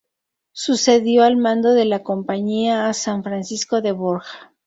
[0.53, 4.51] Sucedió al mando de la Compañía a San Francisco de Borja.